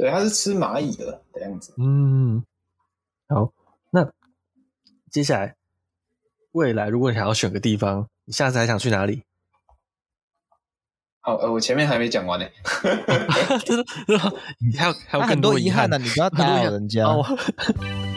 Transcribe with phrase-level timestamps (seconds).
[0.00, 1.74] 对，它是吃蚂蚁的的样子。
[1.76, 2.42] 嗯，
[3.28, 3.52] 好，
[3.90, 4.10] 那
[5.10, 5.54] 接下来
[6.52, 9.24] 未来如果你想要选个地方，你下次还想去哪里？
[11.20, 12.46] 好，呃，我前面还没讲完呢，
[13.66, 13.84] 真的，
[14.58, 17.04] 你还有还有更多遗憾呢，你不要打扰人家。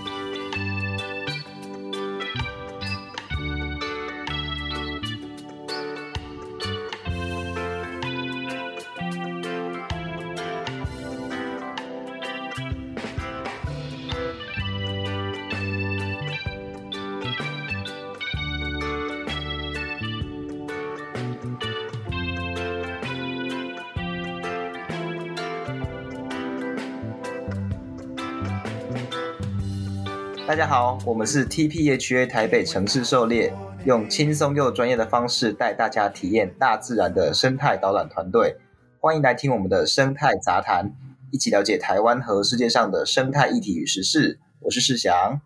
[30.64, 33.54] 家好，我们是 TPHA 台北城市狩猎，
[33.86, 38.56] 用轻松又专业的方式带大家体验大自然的生态导览团队。
[39.02, 40.96] 欢迎来听我们的生态杂谈，
[41.34, 44.40] 一起了解台湾和世界上的生态议题与时事。
[44.62, 45.42] 我是世祥，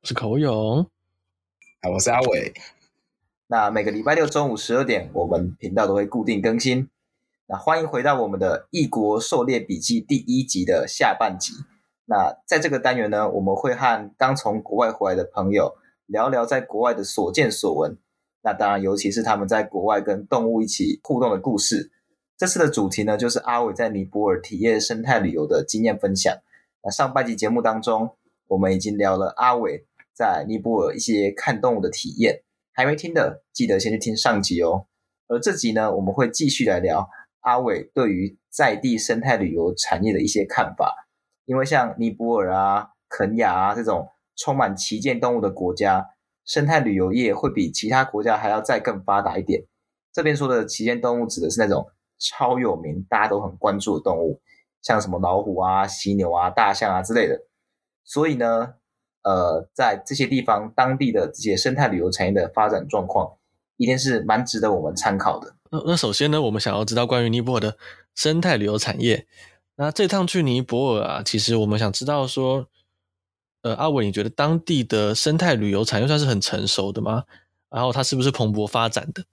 [0.00, 0.86] 我是口勇，
[1.80, 2.54] 啊，我是阿伟。
[3.48, 6.88] 那每个礼拜六中午十二点，我们频道都会固定更新。
[7.48, 11.52] 那欢迎回到我们的异国狩猎笔记第一集的下半集。
[12.12, 15.72] 那在这个单元呢，我们会和刚从国外回来的朋友
[16.04, 17.96] 聊聊在国外的所见所闻。
[18.42, 21.90] 那当然，尤其是他们在国外跟动物一起互动的故事。
[22.36, 26.36] 这次的主题呢，就是阿伟在尼泊尔体验生态旅游的经验分享。
[26.82, 28.10] 那上半集节目当中，
[28.48, 32.42] 我们已经聊了阿伟在尼泊尔一些看动物的体验，
[32.74, 34.84] 还没听的记得先去听上集哦。
[35.28, 37.08] 而这集呢，我们会继续来聊
[37.40, 41.01] 阿伟对于在地生态旅游产业的一些看法。
[41.44, 46.06] 因为像尼泊尔啊、肯亚啊这种充满旗舰动物的国家，
[46.44, 49.64] 生态旅游业会比其他国家还要再更发达一点。
[50.12, 51.86] 这边说的旗舰动物指的是那种
[52.18, 54.40] 超有名、大家都很关注的动物，
[54.82, 57.38] 像什么老虎啊、犀牛啊、大象啊之类的。
[58.04, 58.74] 所以呢，
[59.22, 63.36] 呃，在这些地方，当地的这些生态旅游产业的发展状况，
[63.76, 65.54] 一定是蛮值得我们参考的。
[65.70, 67.76] 那那首先呢，我们想要知道关于尼泊尔的
[68.14, 69.26] 生态旅游产业。
[69.74, 72.68] 那这趟去尼泊尔啊，其实我们想知道说，
[73.62, 77.24] 呃，阿伟，你觉得当地的生态旅游产业算是很成熟的吗？
[77.70, 79.24] 然后它是不是蓬勃发展的？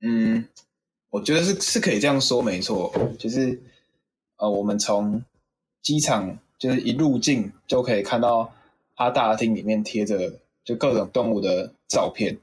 [0.00, 0.48] 嗯，
[1.10, 3.60] 我觉得是是可以这样说，没错，就是
[4.38, 5.22] 呃，我们从
[5.82, 8.50] 机场就是一入境就可以看到
[8.96, 12.38] 它大厅里面贴着就各种动物的照片，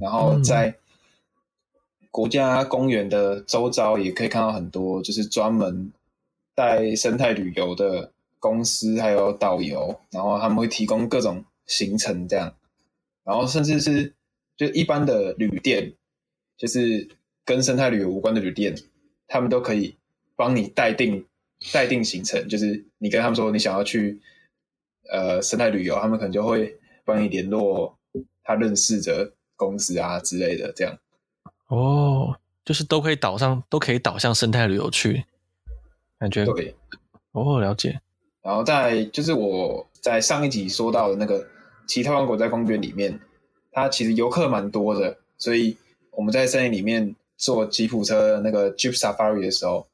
[0.00, 0.74] 然后在。
[2.16, 5.92] 国家公园的周遭也可以看到很多，就是专门
[6.54, 12.56] 带生态旅游的公司，还有导游，然后他们会提供各种行程这样，
[13.22, 14.14] 然后甚至是
[14.56, 15.92] 就一般的旅店，
[16.56, 17.06] 就是
[17.44, 18.74] 跟生态旅游无关的旅店，
[19.28, 19.94] 他们都可以
[20.36, 21.22] 帮你代订
[21.70, 24.18] 代订行程，就是你跟他们说你想要去
[25.12, 27.98] 呃生态旅游，他们可能就会帮你联络
[28.42, 30.98] 他认识的公司啊之类的这样。
[31.68, 35.24] 哦，就是都可以导上，都可以导向生态旅游去，
[36.18, 36.74] 感觉对。
[37.32, 38.00] 哦，了解。
[38.42, 41.44] 然后在就是我在上一集说到的那个
[41.86, 43.18] 其他王国家公园里面，
[43.72, 45.76] 它其实游客蛮多的，所以
[46.12, 49.86] 我们在森林里面坐吉普车那个 Jeep Safari 的时候，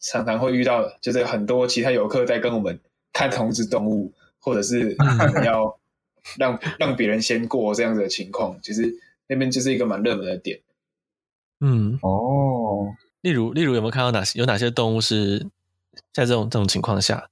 [0.00, 2.80] 常常会遇到就是很多其他游客在跟我们
[3.12, 4.10] 看同只动物，
[4.40, 4.96] 或者是
[5.44, 5.78] 要
[6.38, 8.92] 让让别人先过这样子的情况，其实
[9.26, 10.58] 那边就是一个蛮热门的点。
[11.60, 15.46] 嗯哦，例如例如有没有看到哪些有哪些动物是
[16.12, 17.28] 在这种这种情况下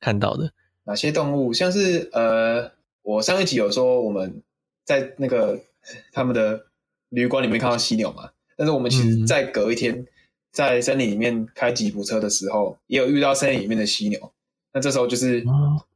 [0.00, 0.52] 看到的？
[0.84, 1.52] 哪些动物？
[1.52, 2.72] 像是呃，
[3.02, 4.42] 我上一集有说我们
[4.84, 5.60] 在那个
[6.12, 6.66] 他们的
[7.10, 10.06] 旅馆里面看到犀牛嘛，但是我们其实在隔一天
[10.50, 14.32] 在森林里面开吉普车的时候，也有遇到森林里面的犀牛。
[14.72, 15.44] 那这时候就是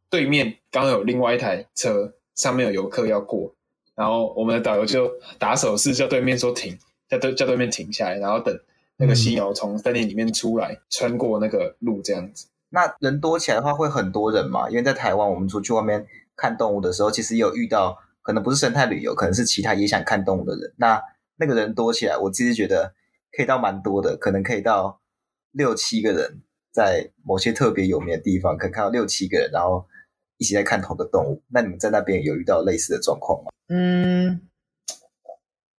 [0.08, 3.52] 对面刚有另外一台车，上面有游客要过，
[3.94, 6.78] 然后我们的导游就打手势叫对面说停。
[7.12, 8.58] 在对叫对面停下来，然后等
[8.96, 12.46] 那个犀牛从森林里面出来，穿过那个路这样子。
[12.70, 14.70] 那人多起来的话，会很多人嘛？
[14.70, 16.06] 因为在台湾，我们出去外面
[16.36, 20.72] 看动物的时候，其实也有遇到，可能不是生态旅游，可能是其他也想看动物的人。
[20.78, 21.02] 那
[21.36, 22.94] 那个人多起来，我其实觉得
[23.36, 25.02] 可以到蛮多的，可能可以到
[25.50, 26.40] 六七个人，
[26.72, 29.86] 在某些特别有名的地方，可以看到六七个人，然后
[30.38, 31.42] 一起在看同个动物。
[31.48, 33.50] 那你们在那边有遇到类似的状况吗？
[33.68, 34.40] 嗯。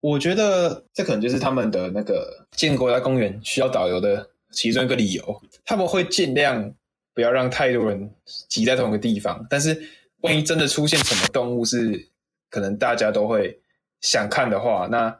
[0.03, 5.41] 我觉得这可能就是他们的那个建国家公园需要导游的其中一个理由。
[5.63, 6.73] 他们会尽量
[7.13, 8.13] 不要让太多人
[8.50, 9.81] 挤在同一个地方，但是
[10.19, 12.09] 万一真的出现什么动物是
[12.50, 13.57] 可能大家都会
[14.01, 15.17] 想看的话，那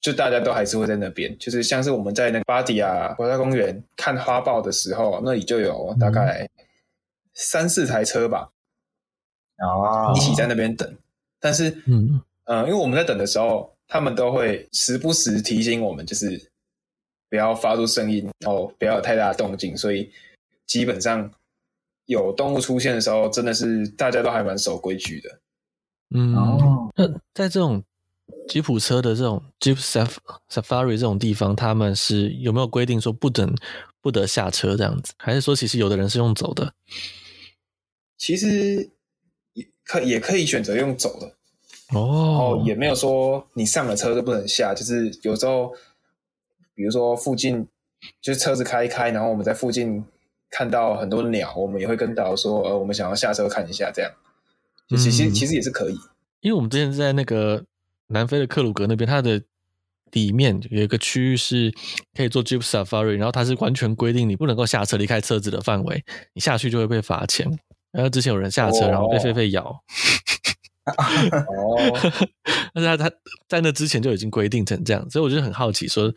[0.00, 6.50] 就大家都还是会在那边，就是像是我们在那个巴迪亚国家公园看花豹的时候，那里就有大概
[7.34, 8.50] 三四台车吧，
[9.58, 10.92] 哦，一起在那边等。
[11.38, 16.50] 但是，嗯嗯、呃，因为我们在等的时候，他们都会时不时提醒我们，就是
[17.28, 19.76] 不要发出声音，然后不要有太大的动静。
[19.76, 20.10] 所以
[20.66, 21.30] 基本上
[22.06, 25.38] 有动物出现的时候，真的是大家都还蛮守规矩的。
[26.14, 27.84] 嗯，哦，那在这种。
[28.48, 29.76] 吉普车的这种 Jeep
[30.48, 33.54] Safari 这种地方，他们是有没有规定说不准
[34.00, 35.12] 不得下车这样子？
[35.18, 36.74] 还是说其实有的人是用走的？
[38.16, 38.90] 其实
[39.52, 41.36] 也可也可以选择用走的
[41.94, 44.74] 哦，也没有说你上了车就不能下。
[44.74, 45.72] 就是有时候，
[46.74, 47.66] 比如说附近
[48.20, 50.04] 就是车子开一开，然后我们在附近
[50.50, 54.10] 看到很多鸟，我们也会跟导游说，呃，我们想要下车看一下，这样。
[54.88, 55.94] 就其实、嗯、其实也是可以，
[56.40, 57.64] 因为我们之前在那个。
[58.08, 59.40] 南非的克鲁格那边，它的
[60.10, 61.72] 里面有一个区域是
[62.14, 66.04] 可以做 Jeep Safari，然后它是完全规定你不能够下车离开车子的范围，
[66.34, 67.50] 你下去就会被罚钱。
[67.90, 69.82] 然后之前有人下车，然后被狒狒咬。
[71.48, 71.76] 哦，
[72.74, 73.16] 但是他他
[73.48, 76.12] 在那之前就已经规定成这样，所以我就很好奇，说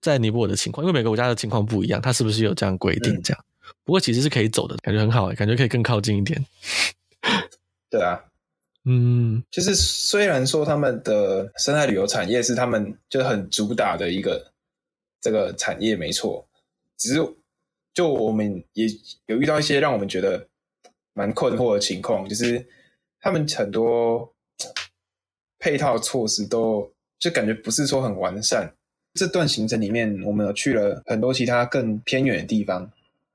[0.00, 3.20] 在尼泊尔的情况，因为每个国家的情况不一样，他是不是有这样规定？
[3.22, 6.44] 这样、嗯，不过其实是可以走的，感觉很好，感觉可以更靠近一点。
[7.90, 8.24] 对啊。
[8.84, 14.50] 嗯，就是虽然说他们的生态旅游产业是他们就很主打的一个
[15.20, 16.44] 这个产业，没错。
[16.98, 17.34] 只是
[17.94, 18.88] 就我们也
[19.26, 20.48] 有遇到一些让我们觉得
[21.14, 22.66] 蛮困惑的情况，就是
[23.22, 24.30] 他们很多
[25.58, 28.70] 配套措施都就感觉不是说很完善。
[29.14, 32.90] 这段行程里面，我们有去了很多其他更偏远的地方，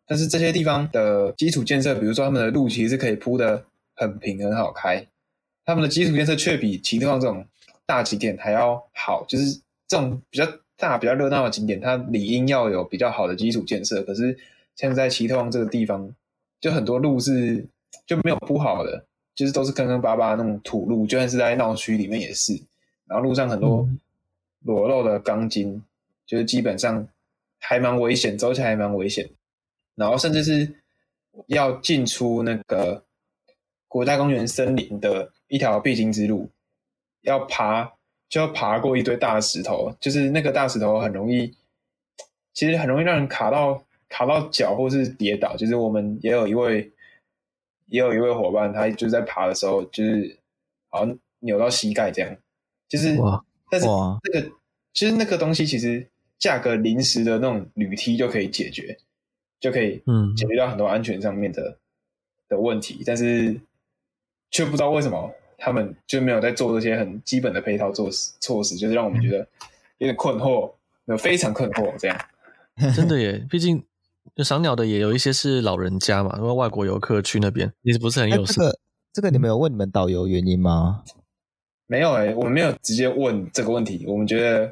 [0.06, 3.64] 但是这些地方的基础建设，比如说他们的路其实是可以铺的
[3.96, 5.08] 很平很好开。
[5.64, 7.46] 他们的基础建设却比奇特旺这种
[7.86, 10.46] 大景点还要好，就是这种比较
[10.76, 14.02] 大、比较热闹的景点，它理应要有比较好的基础建设。
[14.04, 14.38] 可是
[14.76, 16.14] 现在奇特旺这个地方，
[16.60, 17.66] 就很多路是
[18.06, 19.06] 就没有铺好的，
[19.38, 22.54] 就是都是坑坑巴巴的那种土路，就算是在闹区里面也是。
[23.06, 23.88] 然后路上很多
[24.66, 25.82] 裸露的钢筋，
[26.26, 27.08] 就是基本上
[27.60, 29.30] 还蛮危险，走起来还蛮危险。
[29.96, 30.70] 然后甚至是
[31.46, 33.02] 要进出那个
[33.88, 35.32] 国家公园森林的。
[35.50, 36.50] 一条必经之路，
[37.22, 37.90] 要爬
[38.28, 41.56] 就要爬过一堆大石头，就是那个大石头很容易，
[42.54, 45.56] 其实很容易让人卡到卡到脚或是跌倒。
[45.56, 46.92] 就是我们也有一位
[47.88, 50.38] 也有一位伙伴，他就是在爬的时候，就是
[50.90, 52.36] 好像扭到膝盖这样。
[52.88, 53.18] 就是，
[53.70, 54.52] 但是那个
[54.94, 56.08] 其实那个东西其实
[56.40, 58.98] 价格临时的那种铝梯就可以解决，
[59.60, 61.78] 就可以嗯解决掉很多安全上面的、嗯、
[62.50, 63.60] 的问题，但是。
[64.50, 69.40] 却不知道为什么他们就没有在做这些很基本的配套措施，措施就是让我们觉得
[69.98, 70.72] 有点困惑，
[71.04, 72.18] 有非常困惑这样。
[72.96, 73.84] 真的耶，毕竟
[74.38, 78.56] 就赏鸟的也有一些是老人家嘛，因为外国游客去那边其实不是很友善。
[78.56, 78.80] 这个
[79.14, 81.04] 这个你们有问你们导游原因吗？
[81.88, 84.72] 没有诶，我们没有直接问这个问题，我们觉得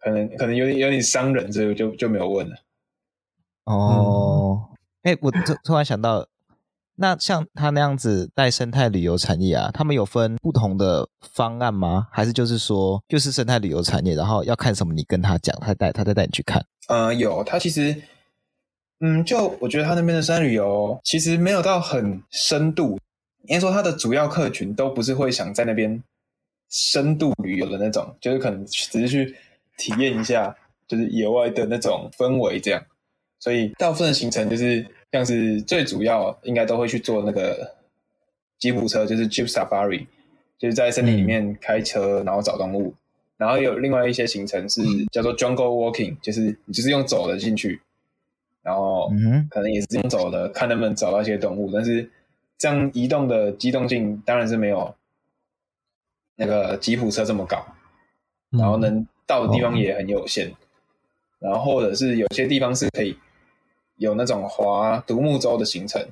[0.00, 2.56] 可能可能有点有点伤人，所以就就没有问了。
[3.64, 4.70] 哦，
[5.02, 6.26] 哎、嗯，我突突然想到。
[6.98, 12.08] 那像他那样子带生态旅游产业啊，他们有分不同的方案吗？
[12.10, 16.64] 还是就是说，就是生态旅游产业，然后要看什么，你跟他讲，他带他再带你去看。
[16.88, 17.94] 呃，有，他其实，
[19.00, 22.98] 嗯，就我觉得他那边的生态旅游其实没有到很深度，
[23.46, 26.02] 应该说他的主要客群都不是会想在那边
[26.70, 29.36] 深度旅游的那种，就是可能只是去
[29.76, 30.56] 体验一下，
[30.88, 32.82] 就是野外的那种氛围这样，
[33.38, 34.86] 所以大部分的行程就是。
[35.12, 37.74] 像是最主要应该都会去做那个
[38.58, 40.04] 吉普车，就是 Jeep Safari，
[40.58, 42.92] 就是在森林里面开车，然后找动物。
[43.38, 47.80] 然后有另外一些行程是叫做 Jungle Walking，就是你就是用走的进去，
[48.66, 49.08] 然后
[49.48, 51.70] 可能也是用走的，看能不能找到一些动物。
[51.72, 52.10] 但是
[52.58, 54.92] 这样移动的机动性当然是没有
[56.34, 57.64] 那个吉普车这么高，
[58.50, 60.52] 然后能到的地方也很有限。
[61.38, 63.16] 然后或者是有些地方是可以。
[63.98, 66.06] 有那种划独木舟的行程，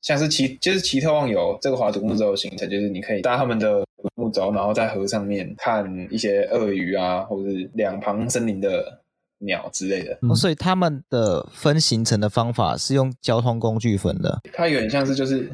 [0.00, 8.98] 像是奇就是奇特望游这个划独木舟的行程，就是你可以搭他们的独木舟，然后在河上面看一些鳄鱼啊，或者是两旁森林的
[9.38, 10.18] 鸟之类的。
[10.22, 14.40] 哦，所以他们的分行程的方法是用交通工具分的。
[14.52, 15.50] 它有点像是就是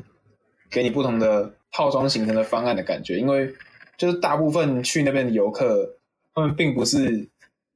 [0.70, 3.52] 给你不同的套装行程的方案的感觉，因为
[3.96, 5.96] 就是大部分去那边的游客，
[6.34, 7.28] 他们并不是。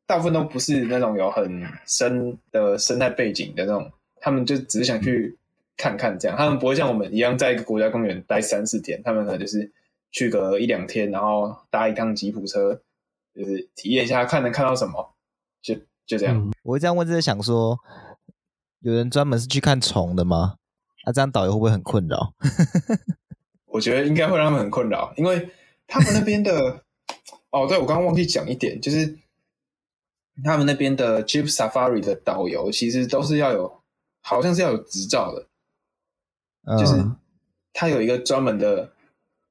[0.09, 5.37] 大部分都不是那种有很深的生态背景的那种，他们就只是想去
[5.77, 9.69] 看看这样，他们不会像我们一样在一个国家公园待三四天，他们可能就是
[10.13, 12.81] 去个一两天，然后搭一趟吉普车，
[13.35, 15.16] 就是体验一下，看能看到什么，
[16.07, 16.37] 就就这样。
[16.37, 17.79] 嗯、我会这样问，就是想说，
[18.81, 20.57] 有人专门是去看虫的吗？
[21.05, 22.35] 那、啊、这样导游会不会很困扰？
[23.67, 25.51] 我觉得应该会让他们很困扰，因为
[25.87, 26.83] 他们那边的
[27.51, 29.19] 哦，对，我刚刚忘记讲一点，就是
[30.43, 33.83] 他们那边的 Jeep Safari 的导游其实都是要有，
[34.21, 35.47] 好像是要有执照的，
[36.65, 37.05] 嗯、就是
[37.73, 38.93] 他有一个专门的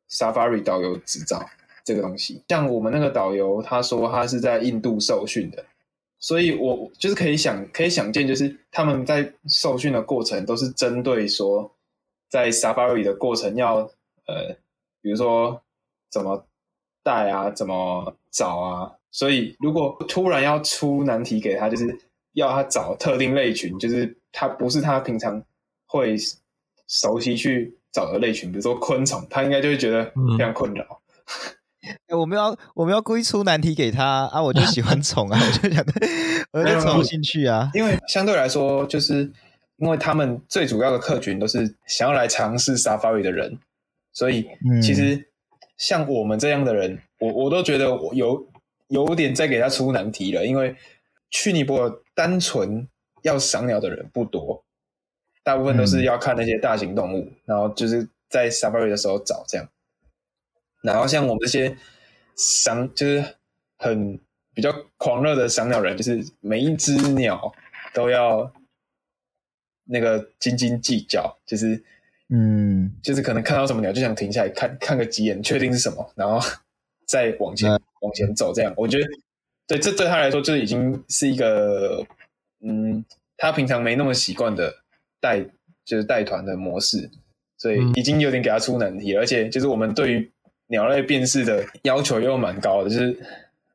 [0.09, 1.47] Safari 导游执照
[1.85, 2.43] 这个东西。
[2.49, 5.63] 像我们那个导游，他说他是在印度受训的，
[6.25, 11.71] 所以我就是可以想可以想见，就是他们在受训的过程都是针对说
[12.31, 13.87] 在 Safari 的过程要。
[14.27, 14.57] 呃，
[15.03, 15.61] 比如说
[16.09, 16.47] 怎么
[17.03, 21.95] 带啊，怎么找啊，所以如果突然要出难题给他，就是
[22.33, 25.39] 要他找特定类群，就是他不是他平常
[25.85, 26.15] 会
[26.87, 30.03] 熟悉去找的类群，比如说昆虫，他应该就会觉得
[30.35, 30.83] 非常困扰。
[30.83, 31.43] 嗯、
[32.09, 35.85] 我们要我们要故意出难题给他啊，我就喜欢宠啊， 我就想，
[36.51, 39.31] 我就超有兴趣啊，因为相对来说，就是
[39.77, 43.59] 因为他们最主要的客群都是想要来尝试 Safari 的人。
[44.13, 44.47] 所以，
[44.81, 45.27] 其实
[45.77, 48.47] 像我们这样的人，嗯、我我都觉得我有
[48.87, 50.45] 有点在给他出难题了。
[50.45, 50.73] 因为
[51.31, 52.87] 去尼泊尔单纯
[53.23, 54.63] 要赏鸟的人不多，
[55.43, 59.67] 大部分都是要看那些大型动物，嗯、然后就是在 Safari 的时候找这样。
[60.81, 61.75] 然后像我们这些
[62.35, 63.23] 赏，就是
[63.77, 64.19] 很
[64.53, 67.53] 比较狂热的赏鸟人，就是每一只鸟
[67.93, 68.51] 都要
[69.85, 71.83] 那个斤斤计较，就是。
[72.29, 76.39] 嗯，就是可能看到什么鸟就想停下来看看个几眼，确定是什么，然后
[77.07, 78.51] 再往前、嗯、往前走。
[78.51, 79.05] 这样，我觉得
[79.67, 82.03] 对这对他来说，就已经是一个
[82.61, 83.05] 嗯，
[83.37, 84.73] 他平常没那么习惯的
[85.21, 85.39] 带
[85.85, 87.07] 就是带团的模式，
[87.59, 90.31] 所以已经有点给他出难题而且就是我们对于
[90.67, 93.17] 鸟类辨识的要求又蛮高的，就是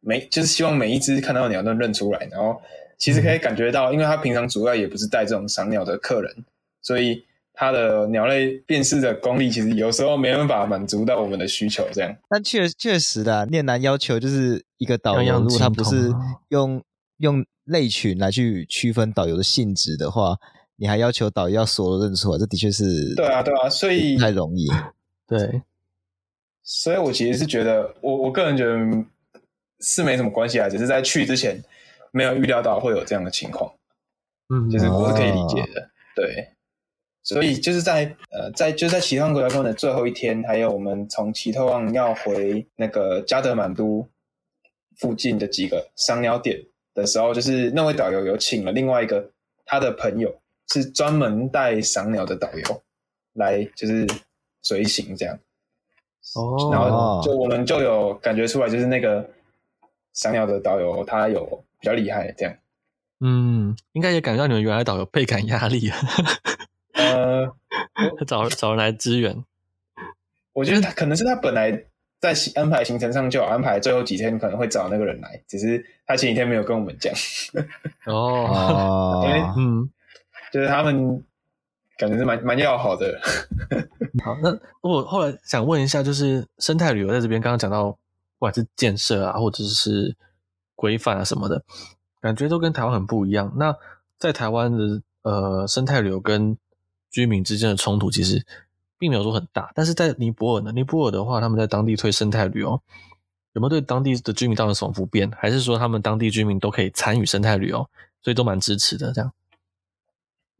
[0.00, 2.28] 每就是希望每一只看到鸟都认出来。
[2.30, 2.60] 然后
[2.98, 6.44] 其实可以感觉到，嗯、因为他平常主要也不是带这种赏鸟的客人，
[6.82, 7.24] 所以。
[7.52, 12.16] 它的鸟类辨识的功力，其实有时候没办法满足到我们的需求，这样。
[12.26, 16.10] 但确确实的，念南要求就是一个导游，如果他不是
[16.48, 16.82] 用
[17.18, 20.38] 用类群来去区分导游的性质的话，
[20.76, 24.66] 你还要求导游要所有认出来，这的确是对啊，对啊，所以不太容易。
[25.28, 25.60] 对，
[26.62, 28.76] 所以我其实是觉得，我我个人觉得
[29.80, 31.62] 是没什么关系啊，只是在去之前
[32.12, 33.72] 没有预料到会有这样的情况，
[34.48, 36.48] 嗯，就是我是可以理解的，哦、对。
[37.22, 44.08] 所以就是在呃，在就在奇特旺国家公园的最后一天，还有我们从奇特旺要回那个加德满都
[44.96, 46.58] 附近的几个赏鸟点
[46.94, 49.30] 的时候，就是那位导游有请了另外一个
[49.66, 50.34] 他的朋友，
[50.72, 52.82] 是专门带赏鸟的导游
[53.34, 54.06] 来，就是
[54.62, 55.38] 随行这样。
[56.36, 59.28] 哦，然后就我们就有感觉出来，就是那个
[60.12, 62.54] 赏鸟的导游他有比较厉害这样。
[63.20, 65.90] 嗯，应该也感觉到你们原来导游倍感压力。
[66.94, 67.46] 呃，
[68.26, 69.44] 找找人来支援，
[70.52, 71.84] 我觉得他可能是他本来
[72.20, 77.12] 在安排行程上就有安排，最后几天可能会找那个人来，只是他前几天没有跟我们讲。
[78.06, 79.90] 哦，因为嗯，
[80.52, 81.24] 就是他们
[82.00, 83.20] 感觉是蛮蛮要好的。
[84.24, 87.98] 好，那我后来想问一下，就是生态旅游在这边刚刚讲到，不
[88.38, 90.16] 管是建设啊，或者是
[90.74, 91.62] 规范啊什么的，
[92.22, 93.52] 感觉都跟台湾很不一样。
[93.56, 93.76] 那
[94.18, 96.56] 在台湾的呃生态旅游跟
[97.10, 98.46] 居民之间的冲突其实
[98.98, 100.72] 并没有说很大，但是在尼泊尔呢？
[100.72, 102.80] 尼泊尔的话，他们在当地推生态旅游，
[103.52, 105.30] 有没有对当地的居民造成什么不便？
[105.32, 107.86] 还是说他们当地居民都可以参与生态旅游，
[108.22, 109.12] 所以都蛮支持的？
[109.12, 109.30] 这样？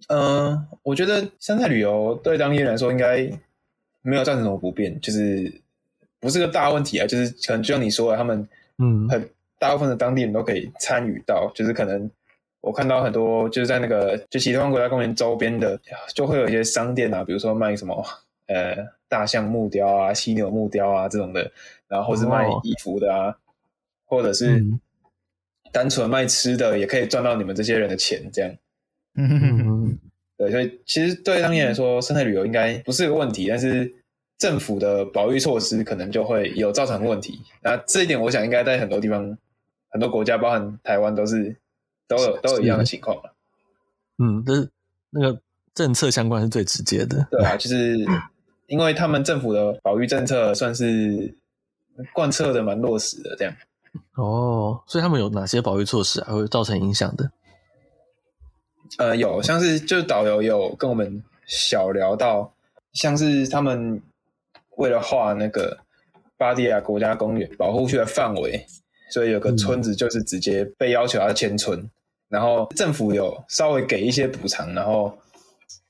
[0.09, 3.31] 嗯、呃，我觉得生态旅游对当地人来说应该
[4.03, 5.53] 没有造成什么不便，就是
[6.19, 7.07] 不是个大问题啊。
[7.07, 12.11] 就是可能就像你说的，他们嗯，很大部分的当地人都可以参与到，就是可能。
[12.63, 15.81] 我看到很多就是在那个就其他国家公园周边的，
[16.15, 18.05] 就会有一些商店啊，比如说卖什么
[18.49, 18.77] 呃
[19.09, 21.51] 大象木雕啊、犀牛木雕啊这种的，
[21.89, 23.35] 然后或是卖衣服的啊，哦、
[24.05, 24.63] 或者是
[25.73, 28.55] 单纯卖吃的，也可以赚到你们这些人的钱，这样。
[29.15, 29.70] 嗯嗯嗯。
[30.41, 33.95] 对，所以其实对当地人来说，生态旅游应该不是个问题，但是
[34.39, 37.41] 政府的保育措施可能就会有造成问题。
[37.63, 39.39] 那这一点，我想应该在很多地方、
[39.91, 41.55] 很多国家，包含台湾，都是。
[42.11, 43.17] 都有都有一样的情况。
[44.19, 44.69] 嗯，但是
[45.11, 45.41] 那个
[45.75, 47.25] 政策相关是最直接的。
[47.31, 48.05] 对啊，就是
[48.67, 51.33] 因为他们政府的保育政策算是
[52.13, 53.55] 贯彻的蛮落实的，这样。
[54.17, 57.31] 哦，所以他们有哪些保育措施啊，会造成影响的？
[58.99, 62.53] 呃，有，像是就是导游有跟我们小聊到，
[62.93, 64.01] 像是他们
[64.77, 65.79] 为了画那个
[66.37, 68.67] 巴蒂亚国家公园保护区的范围，
[69.11, 71.91] 所以有个村子就是直接被要求要迁村，嗯、
[72.29, 75.17] 然后政府有稍微给一些补偿，然后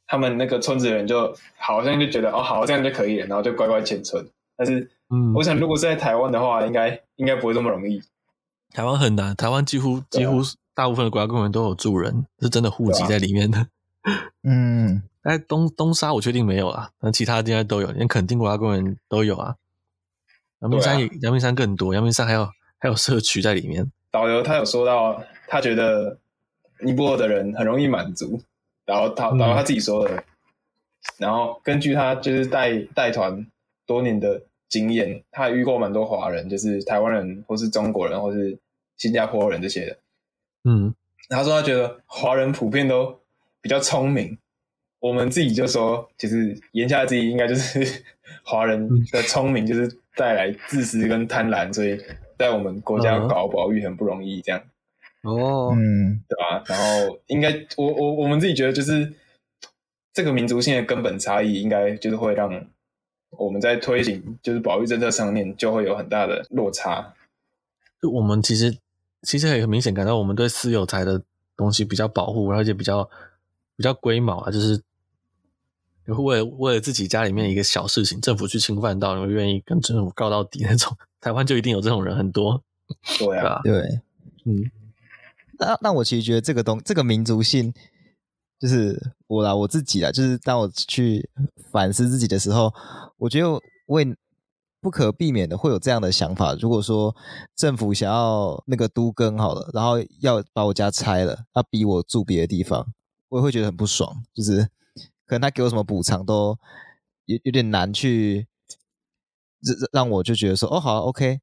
[0.07, 4.25] 他们那个村子的人就好像就觉得哦好这样就可以了，然后就乖乖迁村。
[4.57, 8.03] 但是，嗯，我想如果是在台湾的话，应该应该不会这么容易。
[8.73, 10.43] 台湾很难，台湾几乎几乎
[10.81, 13.67] 大部分的国家公园都有住人，是真的户籍在里面的。
[14.45, 19.57] 嗯，哎东东沙我确定没有啊，但其他地方都有，连垦丁国家公园都有啊。
[20.61, 23.93] 阳明山也，阳、啊、明山更多，阳明山还有还有社区在里面。
[24.11, 26.17] 导游他有说到，他觉得
[26.81, 28.41] 尼泊尔的人很容易满足，
[28.87, 30.25] 然后他然后他自己说的，嗯、
[31.19, 33.47] 然后根据他就是带带团
[33.85, 38.59] 多年的经验，他也遇过蛮多华人，就是台湾人或是中国人或是
[38.97, 39.99] 新加坡人这些的。
[40.65, 40.95] 嗯，
[41.29, 43.21] 他说他觉得华人普遍都
[43.61, 44.39] 比较聪明，
[44.99, 48.05] 我们自己就说，其实言下之意应该就是
[48.45, 49.91] 华人的聪明就是。
[50.17, 51.99] 带来自私跟贪婪，所以
[52.37, 54.61] 在我们国家搞保育很不容易，这样。
[55.23, 56.63] 哦，嗯，对吧？
[56.67, 59.11] 然后应该，我我我们自己觉得，就是
[60.13, 62.51] 这个民族性的根本差异，应该就是会让
[63.31, 67.15] 我们在推行就是保育政策上面就会有很大的落差。
[68.03, 68.77] 就我们其实
[69.23, 71.23] 其实也很明显感到，我们对私有财的
[71.57, 73.09] 东西比较保护，而且比较
[73.77, 74.83] 比较龟毛啊，就是。
[76.07, 80.97] 为了为了自己家里面一个小事情，政府去侵犯到，然后愿意跟政府告到底那种？
[81.21, 82.61] 台湾就一定有这种人很多，
[83.17, 84.01] 对啊，对，
[84.45, 84.69] 嗯。
[85.57, 87.73] 那那我其实觉得这个东这个民族性，
[88.59, 91.31] 就是我啦，我自己啦，就是当我去
[91.71, 92.75] 反思自己的时候，
[93.19, 94.17] 我觉得我也
[94.81, 96.55] 不可避免的会有这样的想法。
[96.55, 97.15] 如果说
[97.55, 102.87] 政府想要那个都更好了，然后要把我家拆了，要逼我住别的地方，
[103.29, 104.69] 我也会觉得很不爽，就是。
[105.27, 106.59] 可能他给我什么补偿都
[107.27, 108.49] 有有点难去
[109.61, 111.39] 让让我就觉得说哦好，OK，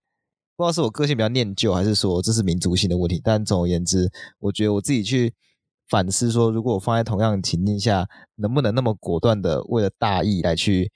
[0.58, 3.22] 不知道是我个性比较念旧，还是说这是民族性的问题。
[3.24, 5.34] 但总而言之，我觉得我自己去
[5.88, 10.91] 反思说，如果我放在同样的情境下，能不能那么果断的为了大义来去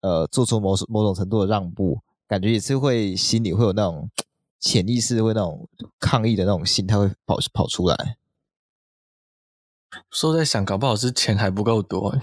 [0.00, 4.10] 呃做出某某种程度的让步，感觉也是会心里会有那种
[4.58, 8.16] 潜意识会那种抗议的那种心态会跑跑出来。
[10.10, 12.16] 说在想，搞不好是钱还不够多，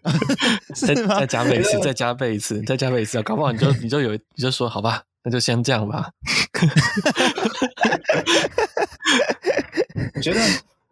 [0.74, 6.10] 再 再加倍一次，再加倍一次，再加倍一次，搞不好你就你就有你就说好吧，那就先这样吧。
[10.14, 10.40] 我觉得，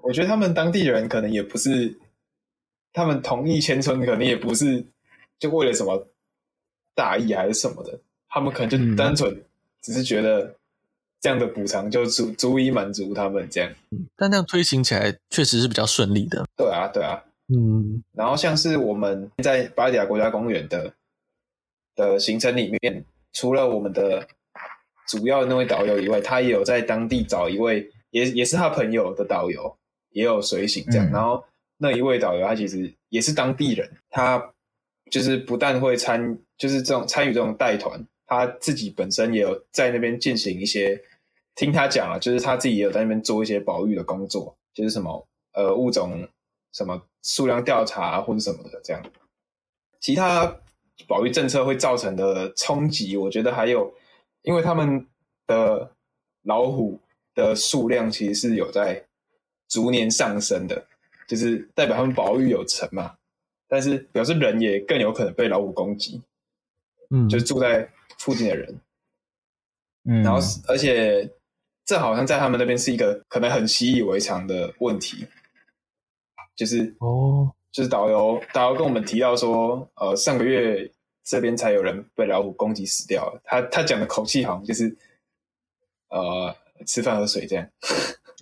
[0.03, 1.99] 我觉得他们当地人可能也不是，
[2.93, 4.87] 他们同意迁村，可能也不是
[5.39, 6.09] 就为了什么
[6.95, 7.99] 大义还是什么的，
[8.29, 9.43] 他们可能就单纯
[9.83, 10.55] 只是觉得。
[11.21, 13.69] 这样的补偿就足足以满足他们这样，
[14.15, 16.47] 但这样推行起来确实是比较顺利的。
[16.57, 18.01] 对啊，对啊，嗯。
[18.13, 20.95] 然后像是我们在巴迪亚国家公园的
[21.97, 24.25] 的行程里面，除了我们的
[25.09, 29.77] 主要那位导游以外，他也有在当地找一位也也是他朋友的导游，
[30.11, 31.11] 也有随行这样。
[31.11, 31.45] 嗯、然后
[31.79, 34.39] 那一位导游他其实也是当地人，他
[35.11, 38.05] 就是不但会参，就是这种参与这种带团。
[38.27, 41.01] 他自己本身也有在那边进行一些，
[41.55, 46.29] 听他讲啊，就是他自己也有在那边做一些保育的工作，就是什么呃物种
[46.73, 49.03] 什么数量调查或者什么的这样。
[49.99, 50.61] 其他
[51.07, 53.93] 保育政策会造成的冲击，我觉得还有，
[54.43, 55.07] 因为他们
[55.47, 55.91] 的
[56.43, 57.01] 老虎
[57.35, 59.03] 的数量其实是有在
[59.69, 60.87] 逐年上升的，
[61.27, 63.17] 就是代表他们保育有成嘛，
[63.69, 66.23] 但是表示人也更有可能被老虎攻击，
[67.11, 67.89] 嗯，就是住在。
[68.19, 68.81] 附近的人，
[70.11, 71.31] 嗯，然后而且
[71.85, 75.25] 这好像在他们那边是一个可能很习以为常的问题，
[76.57, 80.91] 就是哦，就是导游导游跟我们提到说，呃，上个月
[81.23, 83.41] 这边才有人被老虎攻击死掉了。
[83.45, 84.97] 他他讲的口气好像就是，
[86.09, 86.53] 呃，
[86.89, 87.71] 吃饭喝水这样，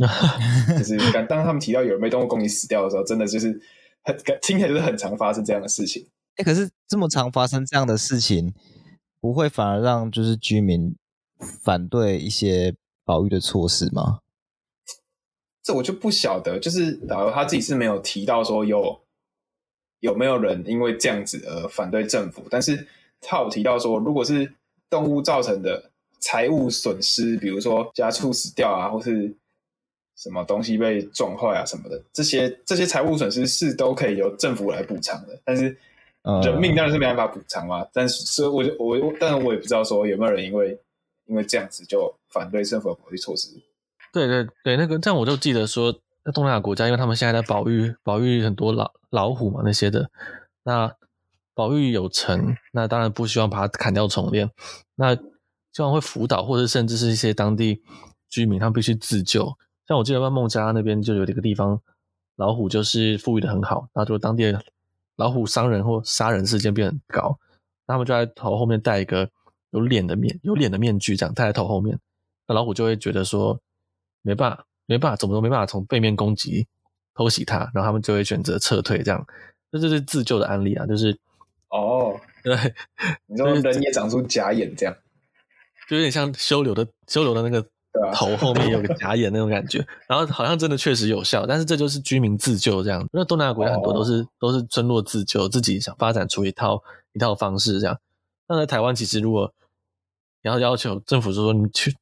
[0.79, 3.61] 就是当他们提到有人被动物攻击死掉的时候，真的就是
[4.07, 6.07] 很听起来就是很常发生这样的事情。
[6.37, 8.55] 哎，可是这么常发生这样的事情。
[9.19, 10.95] 不会反而让就是居民
[11.65, 14.21] 反对一些保育的措施吗？
[15.65, 19.01] 这我就不晓得，就是导游他自己是没有提到说有
[19.99, 22.87] 有没有人因为这样子而反对政府，但是
[23.21, 24.55] 他有提到说，如果是
[24.89, 25.91] 动物造成的
[26.21, 29.35] 财务损失，比如说家畜死掉啊，或是
[30.17, 35.77] 什么东西被撞坏啊什么的，这些这些财务损失是都可以由政府来补偿的，但是。
[36.43, 40.77] 人命当然是没办法补偿嘛，但是所以我就我我，但是我也不知道说有没有人因为
[41.27, 43.49] 因为这样子就反对政府的保育措施。
[44.13, 45.93] 对对对，那个这样我就记得说，
[46.25, 50.11] 在东南亚国家，因为他们现在在保育保育很多老老虎嘛那些的，
[50.65, 50.93] 那
[51.55, 54.51] 保育有成，那当然不希望把它砍掉重练。
[54.97, 55.25] 那经
[55.77, 57.81] 常会辅导，或者甚至是一些当地
[58.29, 59.57] 居民，他们必须自救。
[59.89, 61.81] 像我记得在孟加拉那边就有一个地方，
[62.35, 64.61] 老虎就是富裕的很好，然后就当地的
[65.15, 67.39] 老虎伤人或杀人事件变很高，
[67.87, 69.31] 他们就在头后面戴一个
[69.71, 71.97] 有脸的面有脸的面具，这样戴在头后面，
[72.49, 73.61] 那老虎就会觉得说
[74.23, 76.67] 没办法没办法，怎么都没办法从背面攻击
[77.15, 79.25] 偷袭它，然后他们就会选择撤退，这样
[79.71, 81.17] 这就是自救的案例啊，就是
[81.69, 82.57] 哦，对，
[83.27, 84.97] 你说人也长出假眼这样，
[85.89, 87.65] 就有点像修流的修流的那个。
[88.15, 93.01] 头后面有个假眼那种感觉，然后好像真的确实有效，但是这就是居民自救这样。
[93.13, 96.83] 因为东南亚国家很多都是、哦、都是村落自救，自己想发展出一套
[97.13, 97.99] 一套方式这样。
[98.49, 99.53] 那在台湾，其实如果
[100.43, 101.97] 你要要求政府说你去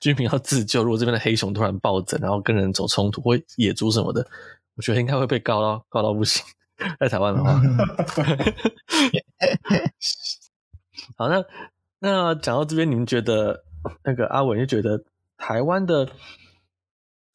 [0.00, 4.26] 居民要自救，如果这边的黑熊突然暴增，然后跟人走冲突或野猪什么的，
[4.76, 6.44] 我觉得应该会被告到告到不行。
[6.98, 7.54] 在台湾的话，
[11.16, 11.44] 好，那
[11.98, 13.64] 那讲到这边，你们觉得
[14.02, 15.02] 那个阿文就觉得？
[15.46, 16.10] 台湾的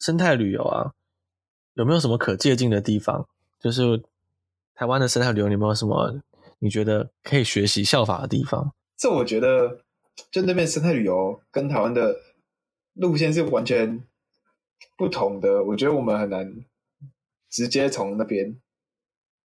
[0.00, 0.90] 生态旅游啊，
[1.74, 3.28] 有没有什么可借鉴的地方？
[3.60, 4.02] 就是
[4.74, 6.20] 台湾的生态旅游，有没有什么
[6.58, 8.74] 你觉得可以学习效法的地方？
[8.96, 9.82] 这我觉得，
[10.32, 12.16] 就那边生态旅游跟台湾的
[12.94, 14.02] 路线是完全
[14.96, 15.62] 不同的。
[15.62, 16.52] 我觉得我们很难
[17.48, 18.60] 直接从那边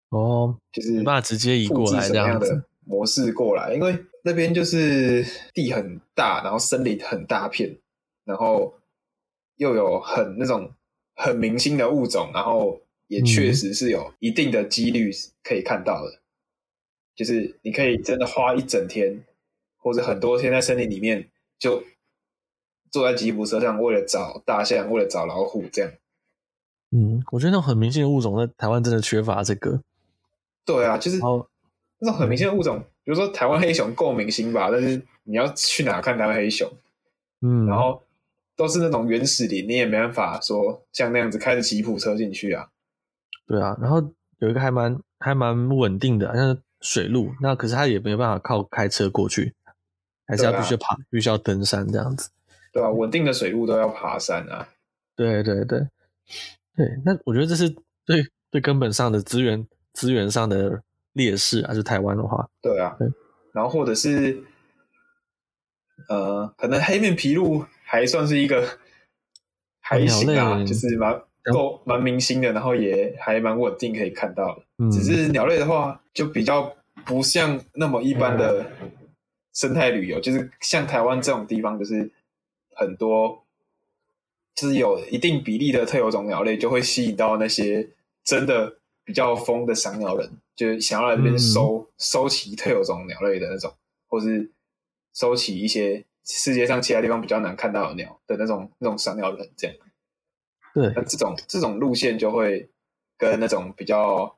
[0.10, 5.24] 哦，就是没办法直接移过来这样的模式过来，因为那边就是
[5.54, 7.78] 地很大，然后森林很大片。
[8.26, 8.74] 然后
[9.58, 10.74] 又有很那种
[11.16, 15.12] 很明星的物种，然后也确实是有一定的几率
[15.44, 16.20] 可以看到的，嗯、
[17.16, 19.24] 就是你可以真的花一整天
[19.78, 21.84] 或者很多天在森林里面，就
[22.92, 25.92] 坐在吉普车上，为了找大象，为了找老虎这样。
[26.92, 29.80] 嗯，我觉得那种很明星的物种在台湾真的缺乏这个。
[30.66, 31.20] 对啊，就是
[32.00, 36.68] 那种很明星的物种，比如说台湾黑熊够明星吧，但是你要去哪看台湾黑熊？
[37.42, 38.02] 嗯，然后。
[38.56, 42.70] 都是那种原始林，你也没办法说像那样子开着吉普车进去啊。
[43.46, 44.02] 对啊，然后
[44.40, 49.54] 有一个还蛮还蛮稳定的，像是水路，那可是他也没有办法靠开车过去，
[50.26, 52.30] 还是要必须爬，啊、必须要登山这样子。
[52.72, 54.68] 对啊，稳定的水路都要爬山啊。
[55.16, 55.80] 对对对
[56.76, 57.70] 对，那我觉得这是
[58.06, 60.82] 最最根本上的资源资源上的
[61.14, 62.50] 劣势啊，是台湾的话。
[62.62, 63.08] 对啊，对，
[63.54, 64.44] 然后或者是
[66.10, 67.66] 呃，可能黑面皮鹭。
[67.96, 68.78] 还算是一个
[69.80, 71.18] 还行啊，就是蛮
[71.54, 78.66] 够蛮明星的，然后也还蛮稳定，可以看到只是鸟类的话，就比较不像那么一般的
[79.54, 82.12] 生态旅游，就是像台湾这种地方，就是
[82.76, 83.46] 很多
[84.56, 87.88] 就是有一定比例的特有种鸟类，就会吸引到那些
[88.26, 93.74] 真的比较疯的赏鸟人，就是想要来这边收、嗯、收集特有种鸟类的那种，
[94.10, 94.52] 或是
[95.14, 96.04] 收集一些。
[96.26, 99.76] 世界上其他地方比较难看到的鸟的那种那种赏鸟人这样，
[100.74, 102.68] 对，那这种这种路线就会
[103.18, 104.36] 跟那种比较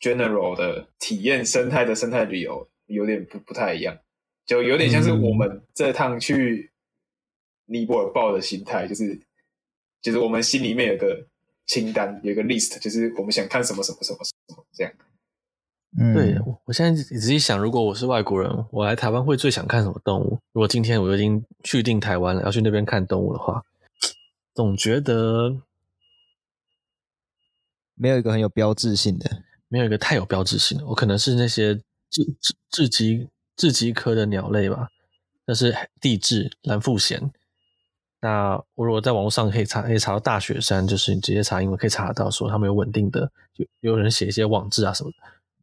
[0.00, 3.98] general 的体验生态的生态旅游有点不不太一样，
[4.46, 6.70] 就有点像是我们这趟去
[7.66, 9.18] 尼泊尔报的心态，就是
[10.00, 11.26] 就是我们心里面有个
[11.66, 14.92] 清单，有个 list，就是我们想看什么什么什么什么这样。
[15.96, 20.40] 嗯，对，我现在仔细想，如果我是外国人，我来台湾会最想看什么动物？
[20.52, 23.62] 如果今天我已经去定台湾了，要去那边看动物的话，
[24.54, 25.56] 总觉得
[27.94, 30.84] 没有一个很有标志性的，没有一个太有标志性的。
[30.86, 31.80] 我可能是那些雉
[32.40, 34.88] 雉雉鸡雉鸡科的鸟类吧，
[35.46, 37.30] 那是地质、蓝腹鹇。
[38.20, 45.16] 那我如果在网络上可以查，可以查到大雪山，就是你直接查英文可以查得到，说他们有稳定的，有有人写一些网志啊什么的。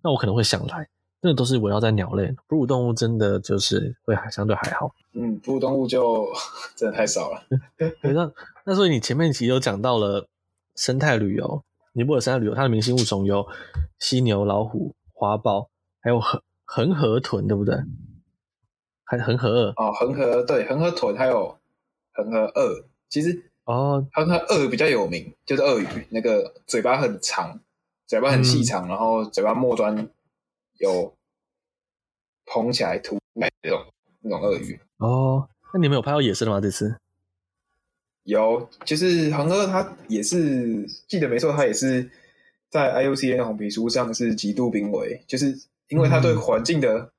[0.03, 0.87] 那我可能会想来，
[1.21, 4.91] 那都是围绕在鸟类，哺乳动物真的就是会还相对还好。
[5.13, 6.27] 嗯，哺乳动物就
[6.75, 7.43] 真的太少了。
[7.77, 8.31] 对，那
[8.65, 10.27] 那所以你前面其实有讲到了
[10.75, 13.45] 生态旅游，尼泊尔生态旅游，它的明星物种有
[13.99, 15.69] 犀牛、老虎、花豹，
[16.01, 17.75] 还有恒恒河豚，对不对？
[19.03, 21.57] 还恒河鳄哦，恒河对，恒河豚还有
[22.13, 27.59] 恒河鳄，其实哦，恒河鳄比较有名，就是鳄鱼，那个嘴巴很长。
[28.11, 30.09] 嘴巴很细长，嗯、然后嘴巴末端
[30.79, 31.15] 有
[32.45, 33.85] 捧起来凸来那种
[34.19, 34.77] 那种鳄鱼。
[34.97, 36.59] 哦，那你们有拍到野生的吗？
[36.59, 36.93] 这次
[38.23, 42.11] 有，就是恒哥他也是记得没错，他也是
[42.69, 47.13] 在 IUCN 红皮书上是极度濒危，就是因为他对环境的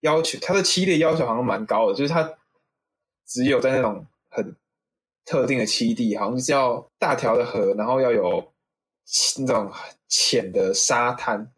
[0.00, 2.38] 要求，嗯、它的栖地要求好像蛮高的，就是他
[3.26, 4.56] 只有在那种很
[5.26, 8.50] 特定的栖地，好像是要大条的河，然后要有。
[9.40, 9.70] 那种
[10.08, 11.50] 浅的沙滩、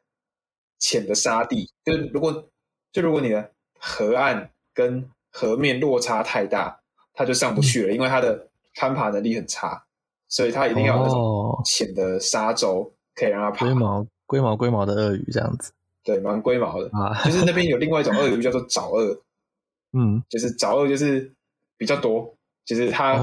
[0.78, 2.48] 浅的沙地，就是如果
[2.92, 6.80] 就如果你的河岸跟河面落差太大，
[7.12, 9.84] 它就上不去了，因为它的攀爬能力很差，
[10.28, 13.66] 所以它一定要有那种浅的沙洲可以让它爬。
[13.66, 17.22] 龟毛龟毛龟毛的鳄鱼这样子，对，蛮龟毛的啊。
[17.24, 19.20] 就是那边有另外一种鳄鱼叫做沼鳄，
[19.92, 21.32] 嗯，就是沼鳄就是
[21.76, 23.18] 比较多，就是它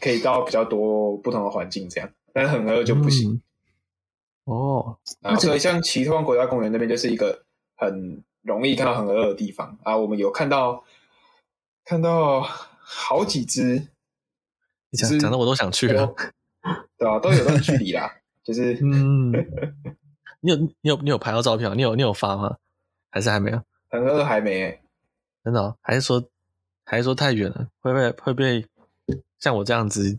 [0.00, 3.32] 可以到比较多不同的环境这样，但是很鳄就不行。
[3.32, 3.42] 嗯、
[4.46, 7.44] 哦，然 后所以像奇特湾国家公园那边就是一个
[7.76, 10.82] 很容易看到很饿的地方啊，我们有看到
[11.84, 13.88] 看到好几只，
[14.92, 16.06] 讲讲的我都想去了，
[16.96, 17.18] 对吧、啊？
[17.18, 19.32] 都有段距离啦，就是 嗯，
[20.40, 21.74] 你有你有你有拍到照片吗？
[21.74, 22.56] 你有你有发吗？
[23.10, 23.60] 还是还没有？
[23.88, 24.80] 很饿还没、欸，
[25.44, 25.76] 真的、哦？
[25.82, 26.22] 还是说
[26.84, 27.68] 还是说太远了？
[27.80, 28.64] 会不会会被
[29.40, 30.18] 像我这样子，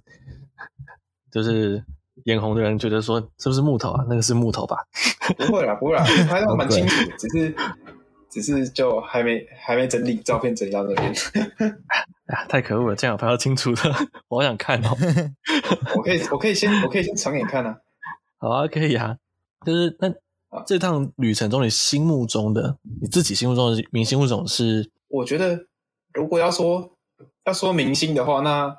[1.32, 1.84] 就是
[2.26, 4.06] 眼红的人觉得说是不是木头啊？
[4.10, 4.78] 那个是木头吧？
[5.38, 7.56] 不会啦，不会啦，拍到蛮清楚，只是。
[8.30, 11.12] 只是就还没还没整理照片整理到那边，
[12.28, 12.96] 哎呀，太可恶了！
[12.96, 13.82] 这样我拍到清楚的，
[14.28, 14.90] 我好想看哦。
[15.96, 17.78] 我可以我可以先我可以先长眼看啊。
[18.38, 19.16] 好啊，可以啊。
[19.66, 20.14] 就是那
[20.66, 24.92] 这趟旅程中，你心目中的你自己心目中的明星物种是？
[25.08, 25.66] 我觉得
[26.14, 26.92] 如果要说
[27.46, 28.78] 要说明星的话，那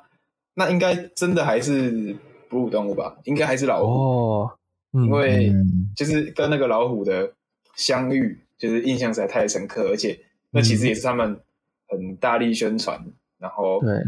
[0.53, 2.15] 那应该真的还是
[2.49, 3.17] 哺乳动物吧？
[3.23, 4.51] 应该还是老虎哦，
[4.93, 5.53] 嗯、因为
[5.95, 7.31] 就是跟那个老虎的
[7.75, 8.37] 相遇。
[8.59, 11.39] 就是印象实在太深刻，而且那其实也是他们
[11.87, 14.03] 很大力宣传，嗯、然后对，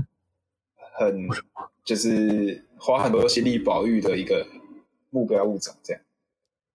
[0.91, 1.25] 很
[1.85, 4.45] 就是花很多心力保育的一个
[5.09, 6.01] 目标物种，这样。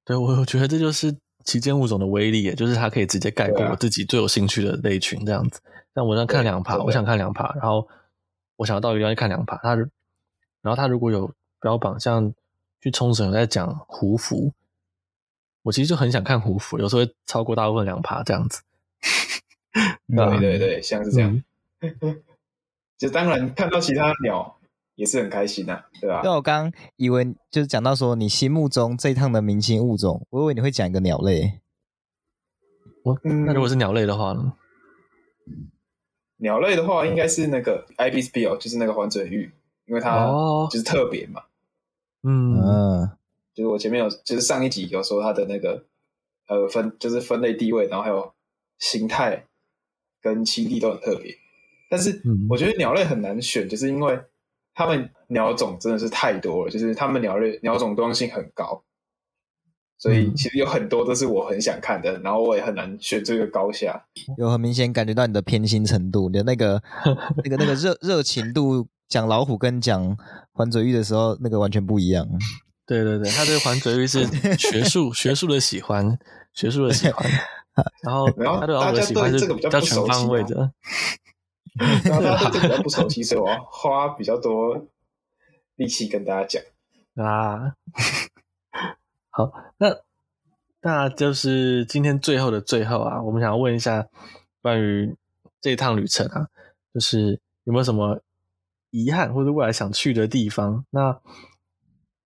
[0.07, 5.61] 对，我我觉得这就是旗舰物种的威力，就是它可以直接概括我自己最有兴趣的类群这样子。
[5.93, 7.87] 但、啊、我想看两趴，我想看两趴，然后
[8.57, 9.59] 我想要到一个地方去看两爬。
[9.59, 12.33] 它，然后它如果有标榜，像
[12.81, 14.53] 去冲绳有在讲胡服。
[15.63, 18.63] 我其实就很想看胡服，有时候会超过大部分两趴这样子。
[20.07, 21.43] 对对对，像是这样。
[21.81, 22.23] 嗯、
[22.97, 24.59] 就当然看到其他鸟
[24.95, 26.23] 也是很开心呐、啊，对吧？
[26.23, 31.61] 对，我刚以为就是讲到说你心目中这一趟的明星物种，我以为你会讲一个鸟类。
[33.03, 34.53] 我那如果是鸟类的话呢？
[36.39, 39.51] 鸟类的话，应该是那个 Ibis Bill，就是那个环嘴鹬，
[39.87, 40.27] 因为它
[40.71, 41.43] 就是特别嘛。
[42.31, 43.19] 哦、嗯。
[43.55, 45.83] 就是我前面有，就是上一集有说它的那个
[46.47, 48.35] 呃分，就是分类地位，然后还有
[48.79, 49.47] 形态
[50.21, 51.35] 跟栖地都很特别。
[51.89, 54.21] 但是我觉得鸟类很难选，就是因为
[54.75, 58.85] 它们鸟种真的是太多了，就是它们鸟类鸟种多样性很高，
[59.99, 64.05] 所以其实有很多都是我很想看的，然后我也很难选这个高下。
[64.37, 66.83] 有很明显感觉到你的偏心程度，你的那个
[67.43, 70.17] 那个那个热热情度，讲老虎跟讲
[70.53, 72.27] 环嘴玉的时候，那个完全不一样。
[72.87, 74.25] 对对对，他对环嘴玉是
[74.59, 76.19] 学术学术的喜欢，
[76.53, 77.29] 学术的喜欢，
[78.05, 78.27] 然后
[78.61, 80.73] 他对老虎的喜欢是比较全方位的。
[82.05, 84.87] 然后他对这个比较不熟悉，所以我要花比较多
[85.77, 86.63] 力气跟大家讲
[87.27, 87.75] 啊。
[89.37, 89.95] 好，那
[90.81, 94.09] 那就是今天最后的最后啊，我们想要问一下
[94.63, 95.15] 关于
[95.61, 96.49] 这一趟旅程啊，
[96.95, 98.23] 就是有没有什么
[98.89, 100.87] 遗憾或者未来想去的地方？
[100.89, 101.21] 那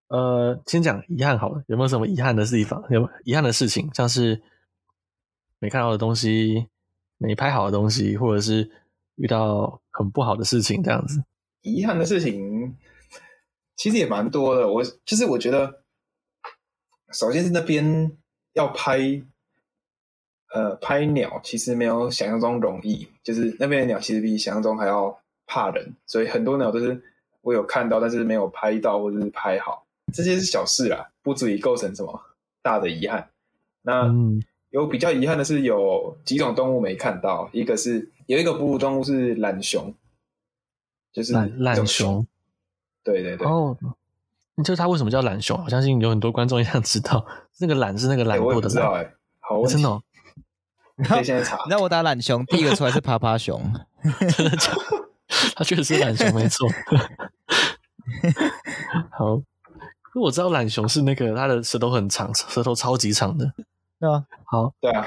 [0.06, 2.80] 呃，先讲遗憾好了，有没有什么遗憾的地方？
[2.90, 4.40] 有遗憾的事情，像是
[5.58, 6.68] 没看到的东西，
[7.18, 8.70] 没拍好的东西，或者是
[9.16, 11.24] 遇到很不好的事情这样子。
[11.62, 12.76] 遗憾的事情
[13.74, 14.72] 其实也蛮多的。
[14.72, 15.79] 我就是我觉得，
[17.12, 18.12] 首先是那边
[18.52, 19.22] 要拍，
[20.52, 23.08] 呃，拍鸟其实没有想象中容易。
[23.22, 27.02] 就是那边的鸟其实比想象中还要怕人，所以很多鸟都是
[27.42, 29.86] 我有看到，但是没有拍到或者是拍好。
[30.12, 32.20] 这些是小事啦，不足以构成什么
[32.62, 33.30] 大的遗憾。
[33.82, 34.12] 那
[34.70, 37.48] 有比较遗憾的是，有几种动物没看到。
[37.52, 39.94] 一个是有一个哺乳动物是懒熊，
[41.12, 42.26] 就是懒懒熊。
[43.02, 43.46] 对对对。
[43.46, 43.76] 哦，
[44.60, 45.58] 你知道它为什么叫懒熊？
[45.64, 47.24] 我相信有很多观众也想知道。
[47.60, 48.68] 那个懒是那个懒惰的懒。
[48.68, 50.02] 知道哎，好真的哦。
[51.02, 51.58] 可以现在查。
[51.70, 53.72] 那我打懒熊，第一个出来是趴趴熊。
[54.36, 54.70] 真的假？
[55.56, 56.68] 它确实是懒熊，没错。
[59.12, 59.40] 好。
[60.12, 63.50] 因为我知道懒熊是那个它的舌头很长，舌头超级长的。
[63.98, 65.06] 对啊，好，对啊。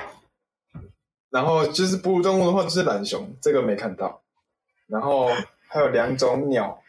[1.30, 4.22] 然后就是哺乳动物的话，就是懒熊，这个没看到。
[4.88, 5.30] 然后
[5.68, 6.82] 还有两种鸟，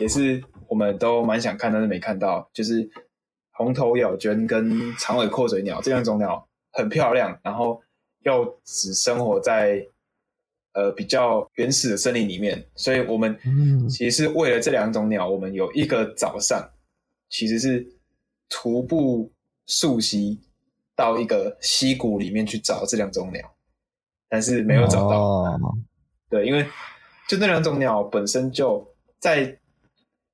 [0.00, 2.90] 也是我们都蛮想看，但是没看到，就是
[3.52, 7.80] 红头咬鹃跟长尾阔嘴鸟这两种鸟很漂亮，然后
[8.24, 9.86] 又只生活在
[10.72, 13.38] 呃比较原始的森林里面，所以我们
[13.88, 16.68] 其实是为了这两种鸟，我们有一个早上。
[17.32, 17.86] 其实是
[18.48, 19.30] 徒步
[19.64, 20.40] 溯溪
[20.96, 23.54] 到一个溪谷里面去找这两种鸟，
[24.28, 25.22] 但是没有找到。
[25.22, 25.60] 哦、
[26.28, 26.66] 对，因为
[27.28, 28.84] 就那两种鸟本身就
[29.20, 29.56] 在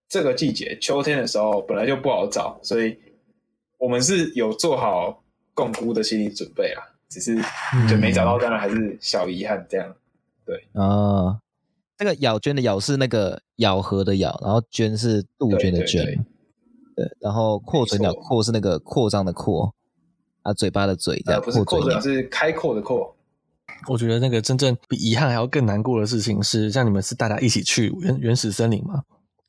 [0.09, 2.97] 这个季节秋天的时候本来就不好找，所以
[3.79, 5.23] 我们是有做好
[5.55, 7.37] 共估的心理准备啊，只是
[7.89, 9.95] 就没找到，当然还是小遗憾这样。
[10.45, 10.57] 对。
[10.75, 11.41] 啊、呃，
[11.99, 16.25] 那个咬鹃的咬是那个咬合的咬，然后鹃是杜鹃的鹃，对，对，
[16.95, 19.75] 对，对，然后扩嘴鸟扩是那个扩张的扩，
[20.43, 23.15] 啊，嘴巴的嘴这样，呃、不是扩嘴鸟是开阔的阔。
[23.89, 29.03] 我觉得那个真正比遗憾还要更难过的事情是，像你们是大家一起去原原始森林嘛，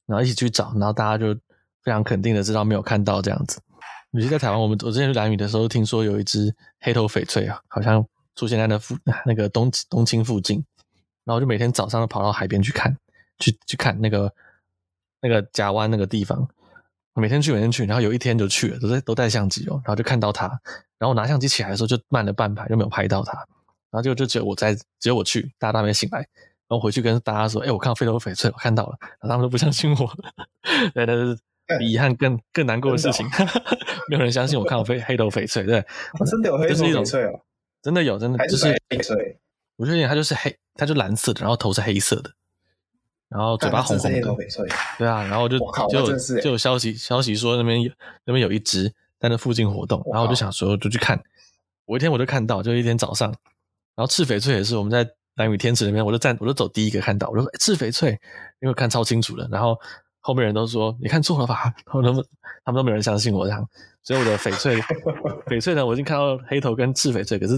[0.08, 1.36] 然后一起去找，然后大家就
[1.84, 3.62] 非常肯定的知道没有看到这样子。
[4.12, 8.04] 尤其在台湾，我们我之前去兰屿的时候，听说有一只黑头翡翠啊，好像
[8.36, 10.64] 出现在那附 那个东东青附近，
[11.26, 12.98] 然后就每天早上都跑到海边去看，
[13.38, 14.34] 去去看那个
[15.22, 16.48] 那个甲湾那个地方，
[17.14, 20.48] 每天去每天去，然后有一天就去了，都在都带相机哦，然后就看到它，
[20.98, 23.34] 然后我拿相机起来的时候就慢了半拍，就没有拍到它。
[23.90, 26.28] 然后就就只有我在，只有我去，大家都还没醒来。
[26.70, 30.18] 然后回去跟大家说：“哎，我看到飞头翡翠，我看到了。”然后他们都不相信我。
[30.94, 31.38] 对，但是
[31.80, 33.26] 比遗憾更更难过的事情，
[34.10, 35.64] 没有人相信我看到飞黑头翡翠。
[35.64, 35.84] 对，
[36.30, 37.40] 真的有黑头翡翠哦，
[37.82, 39.40] 真的有，真的就是翡翠。
[39.78, 42.32] 我确定它就是黑，它就蓝色的，然后头是黑色的，
[43.30, 44.36] 然后嘴巴红红的。
[44.98, 45.58] 对啊，然后就
[45.90, 47.92] 就就有消息消息说那边有
[48.26, 51.22] 那边有一只在那附近活动，然后我就想说就去看。
[51.86, 53.30] 我一天我就看到，就一天早上。
[53.96, 58.20] 然后赤翡翠也是，我们在兰屿天池那边，我就站，我就走第一个看到，我就说、欸、赤翡翠，
[58.60, 59.48] 因为看超清楚了。
[59.52, 59.78] 然后
[60.20, 62.14] 后面人都说你看错了吧，他们
[62.66, 63.68] 他们都没有人相信我这样。
[64.04, 64.78] 所以我的翡翠
[65.48, 67.54] 翡翠呢，我已经看到黑头跟赤翡翠，可是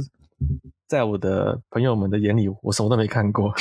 [0.88, 3.54] 在我的朋友们的眼里，我什么都没看过。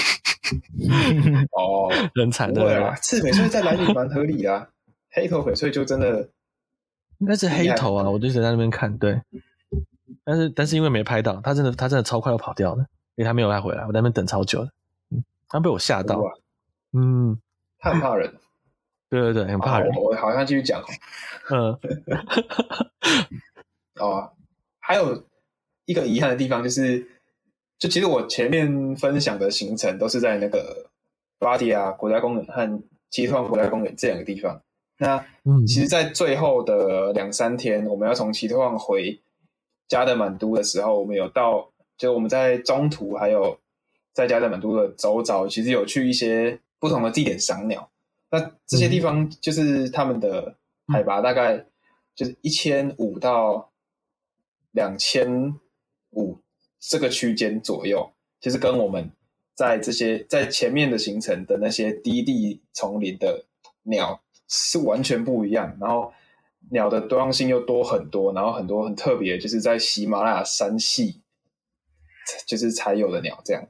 [1.53, 2.63] 哦，很惨的。
[2.63, 4.69] 对啊，赤翡翠在蓝雨蛮合理的、啊，
[5.11, 6.29] 黑头翡翠就真的
[7.19, 9.21] 应该是黑头啊，我就一直在那边看，对。
[10.25, 12.87] 但是但是因为没拍到，他真的他真的超快要跑掉了，
[13.19, 14.69] 因为他没有再回来，我在那边等超久了，
[15.11, 16.23] 嗯，他被我吓到，
[16.93, 17.37] 嗯，
[17.81, 18.33] 他很怕人，
[19.11, 20.81] 对对对，很怕人，我好像继续讲，
[21.51, 21.77] 嗯，
[23.99, 24.31] 哦，
[24.79, 25.25] 还有
[25.85, 27.05] 一个遗憾的地方就是，
[27.77, 30.89] 就其实我前面分享的行程都是在那个
[31.41, 34.63] 巴迪亚国家公园和奇特旺国家公园这两个地方，
[34.97, 39.21] 那嗯，其实，在最后的两三天，我们要从奇特旺回。
[39.89, 43.59] 加德满都的时候，我们有到，就我们在中途还有
[44.15, 47.91] 在加德满都的周遭，其实有去一些不同的地点赏鸟。
[48.31, 50.55] 那这些地方就是他们的
[50.87, 51.67] 海拔大概
[52.15, 53.71] 就是一千五到
[54.71, 55.55] 两千
[56.13, 56.39] 五
[56.79, 59.11] 这个区间左右，其实跟我们
[59.55, 63.45] 在这些在前面的行程的那些低地丛林的
[63.83, 65.77] 鸟是完全不一样。
[65.79, 66.13] 然后。
[66.71, 71.19] 鸟的多样性又多很多，然后很多很特别，就是在喜马拉雅山系，
[72.47, 73.67] 就是才有的鸟这样。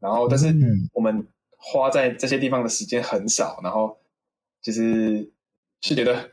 [0.00, 0.54] 然后，但是
[0.92, 3.98] 我们花在这些地方的时间很少，然后
[4.62, 5.32] 就是
[5.80, 6.30] 是觉得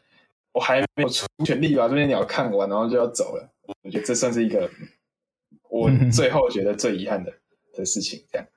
[0.52, 3.50] 我还没有出全力把这些鸟看完，然后就要走了。
[3.84, 4.70] 我觉得这算是一个
[5.70, 7.32] 我 最后觉得最遗憾的
[7.74, 8.48] 的事情，这样。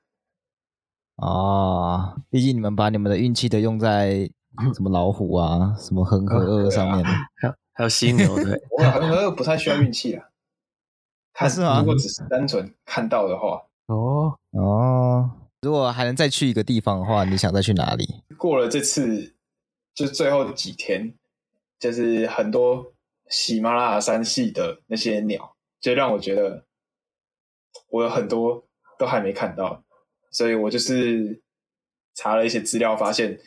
[1.16, 4.30] 啊，毕竟你们把你们的运气都用在。
[4.72, 7.02] 什么老虎啊，什么恒河鳄上面，
[7.34, 10.24] 还有、啊、还有犀牛，对， 我恒河鳄不太需要运气啊。
[11.34, 11.80] 他是吗？
[11.80, 18.22] 如果只是单纯看到的话，哦哦，如果还能再去一个地方的话，你想再去哪里？
[18.38, 19.34] 过了这次，
[19.92, 21.12] 就最后几天，
[21.78, 22.94] 就是很多
[23.28, 26.64] 喜马拉雅山系的那些鸟，就让我觉得
[27.90, 28.64] 我有很多
[28.98, 29.82] 都还没看到，
[30.30, 31.42] 所以我就是
[32.14, 33.38] 查了一些资料，发现。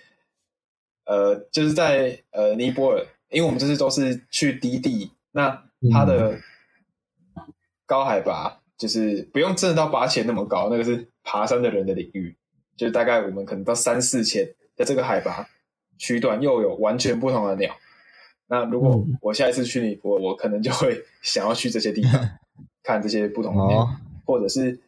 [1.09, 6.37] 呃，就是在呃尼泊尔，因为我们这次都是去低地，那它的
[7.87, 12.37] 高海拔就是不用真的到八千那么高，那个是爬山的人的领域，
[12.77, 15.47] 就是大概我们可能到三四千，在这个海拔
[15.97, 17.75] 区段又有完全不同的鸟。
[18.47, 22.13] 那如果我下一次去尼泊尔，我可能就会想要去这些地方
[22.83, 23.87] 看这些不同的鸟，
[24.25, 24.79] 或者是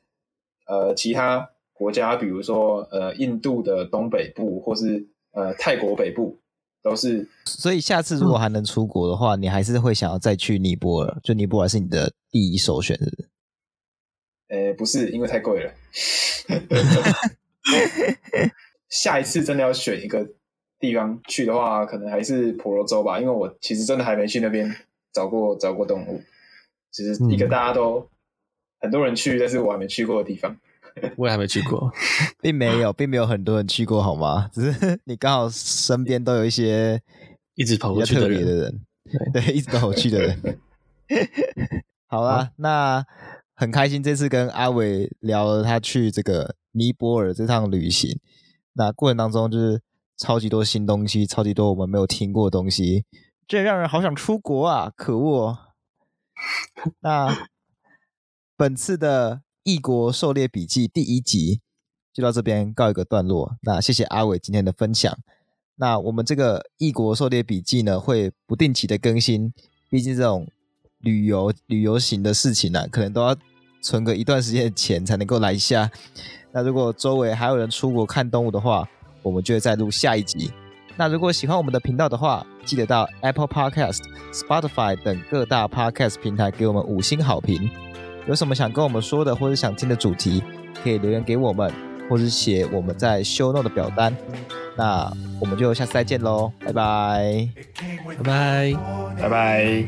[0.67, 5.07] 呃其他国家，比如说呃印度的东北部，或是。
[5.31, 6.39] 呃，泰国北部
[6.81, 11.19] 都是，所以下次如果还能出国的话，嗯、你还是会想要再去尼泊尔？
[11.23, 13.29] 就尼泊尔是你的第一首选，是不是？
[14.47, 15.71] 呃，不是，因为太贵了。
[18.89, 20.27] 下一次真的要选一个
[20.79, 24.73] 地方去的话，可能还是婆罗洲吧，因为我其实真的还没去那边
[25.11, 26.21] 找过找过动物，
[26.91, 28.07] 只是一个大家都、嗯、
[28.79, 30.57] 很多人去，但是我还没去过的地方。
[31.17, 31.91] 我也还没去过，
[32.41, 34.49] 并没有，并没有很多人去过，好吗？
[34.53, 37.01] 只是 你刚好身边都有一些
[37.55, 38.81] 一直跑过去的人，的人
[39.33, 40.59] 对，对，一直都跑去的人。
[42.07, 43.05] 好啦，啊、那
[43.55, 48.19] 很开心这次跟阿伟聊了他去这个尼泊尔这趟旅行。
[48.73, 49.81] 那过程当中就是
[50.17, 53.05] 超级多新东西，超级多我们没有听过的东西，
[53.47, 54.91] 这让人好想出国啊！
[54.95, 55.57] 可恶。
[57.01, 57.49] 那
[58.55, 61.61] 本次的异国狩猎笔记第一集
[62.13, 63.55] 就到这边告一个段落。
[63.61, 65.17] 那谢谢阿伟今天的分享。
[65.75, 69.53] 那我们这个异国狩猎笔记呢，会不定期的更新。
[69.89, 70.47] 毕竟这种
[70.99, 73.35] 旅游旅游型的事情呢、啊，可能都要
[73.81, 75.89] 存个一段时间的钱才能够来一下。
[76.51, 78.87] 那如果周围还有人出国看动物的话，
[79.21, 80.51] 我们就会再录下一集。
[80.97, 84.01] 那如果喜欢我们的频道的话，记得到 Apple Podcast、
[84.33, 87.69] Spotify 等各大 Podcast 平台给我们五星好评。
[88.27, 90.43] 有什么想跟我们说的，或者想听的主题，
[90.83, 91.71] 可以留言给我们，
[92.09, 94.15] 或者写我们在 Show Note 的表单。
[94.75, 95.11] 那
[95.41, 97.49] 我们就下次再见喽，拜拜，
[98.17, 98.73] 拜拜，
[99.19, 99.85] 拜拜。